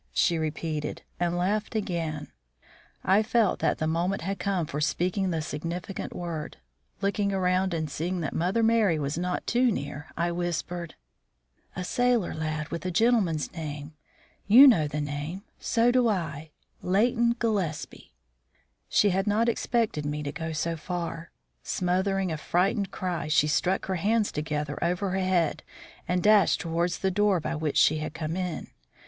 she 0.13 0.39
repeated, 0.39 1.03
and 1.19 1.37
laughed 1.37 1.75
again. 1.75 2.29
I 3.03 3.21
felt 3.21 3.59
that 3.59 3.77
the 3.77 3.85
moment 3.85 4.23
had 4.23 4.39
come 4.39 4.65
for 4.65 4.81
speaking 4.81 5.29
the 5.29 5.43
significant 5.43 6.15
word. 6.15 6.57
Looking 7.01 7.31
around 7.31 7.71
and 7.75 7.87
seeing 7.87 8.19
that 8.21 8.33
Mother 8.33 8.63
Merry 8.63 8.97
was 8.97 9.15
not 9.15 9.45
too 9.45 9.71
near, 9.71 10.07
I 10.17 10.31
whispered: 10.31 10.95
"A 11.75 11.83
sailor 11.83 12.33
lad 12.33 12.69
with 12.69 12.83
a 12.83 12.89
gentleman's 12.89 13.51
name. 13.53 13.93
You 14.47 14.65
know 14.65 14.87
the 14.87 15.01
name; 15.01 15.43
so 15.59 15.91
do 15.91 16.07
I 16.07 16.49
Leighton 16.81 17.35
Gillespie." 17.37 18.15
She 18.89 19.11
had 19.11 19.27
not 19.27 19.47
expected 19.47 20.03
me 20.03 20.23
to 20.23 20.31
go 20.31 20.51
so 20.51 20.77
far. 20.77 21.29
Smothering 21.61 22.31
a 22.31 22.37
frightened 22.37 22.89
cry, 22.89 23.27
she 23.27 23.47
struck 23.47 23.85
her 23.85 23.97
hands 23.97 24.31
together 24.31 24.83
over 24.83 25.11
her 25.11 25.19
head 25.19 25.61
and 26.07 26.23
dashed 26.23 26.59
towards 26.59 26.97
the 26.97 27.11
door 27.11 27.39
by 27.39 27.53
which 27.53 27.77
she 27.77 27.99
had 27.99 28.15
come 28.15 28.35
in. 28.35 28.69